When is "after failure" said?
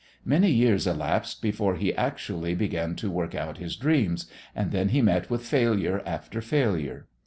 6.07-7.05